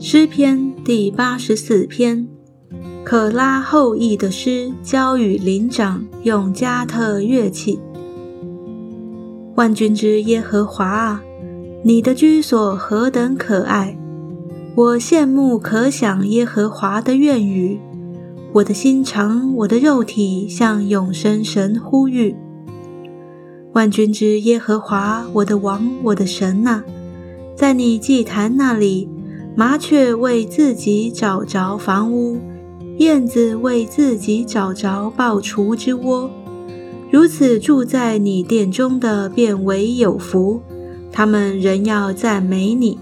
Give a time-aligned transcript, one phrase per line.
[0.00, 2.26] 诗篇第八十四篇，
[3.04, 7.78] 可拉后裔的诗，交与灵长，用加特乐器。
[9.56, 11.22] 万军之耶和华啊，
[11.84, 13.98] 你的居所何等可爱！
[14.76, 17.78] 我羡慕可想耶和华的愿语，
[18.54, 22.34] 我的心肠，我的肉体向永生神呼吁。
[23.78, 26.82] 万军之耶和华，我的王，我的神呐，
[27.54, 29.08] 在你祭坛那里。
[29.54, 32.40] 麻雀为自己找着房屋，
[32.96, 36.28] 燕子为自己找着爆雏之窝。
[37.12, 40.60] 如此住在你殿中的，变为有福。
[41.12, 42.98] 他们仍要赞美你，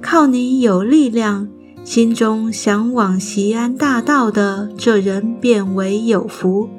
[0.00, 1.46] 靠你有力量，
[1.84, 6.70] 心中向往西安大道的这人变为有福。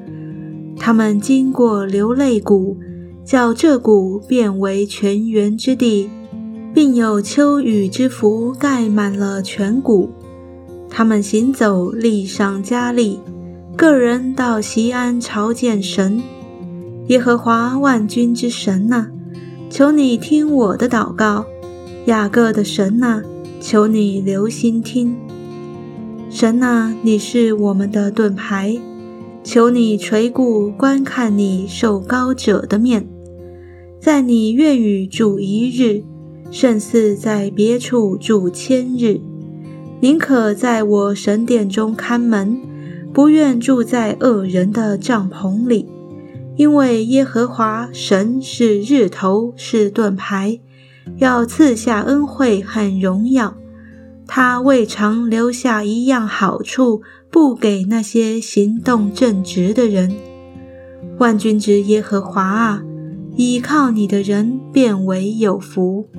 [0.75, 2.77] 他们经过流泪谷，
[3.23, 6.09] 叫这谷变为泉源之地。
[6.73, 10.09] 并有秋雨之福盖满了全谷，
[10.89, 13.19] 他们行走力上加力，
[13.75, 16.21] 个人到西安朝见神，
[17.07, 19.07] 耶和华万军之神呐，
[19.69, 21.45] 求你听我的祷告，
[22.05, 23.21] 雅各的神呐，
[23.59, 25.13] 求你留心听，
[26.29, 28.79] 神呐，你是我们的盾牌，
[29.43, 33.05] 求你垂顾观看你受高者的面，
[34.01, 36.03] 在你愿与主一日。
[36.49, 39.21] 胜似在别处住千日，
[40.01, 42.59] 宁可在我神殿中看门，
[43.13, 45.87] 不愿住在恶人的帐篷里。
[46.57, 50.59] 因为耶和华神是日头，是盾牌，
[51.19, 53.55] 要赐下恩惠和荣耀。
[54.27, 60.13] 他未尝留下一样好处，不给那些行动正直的人。
[61.17, 62.83] 万军之耶和华啊，
[63.35, 66.09] 倚靠你的人变为有福。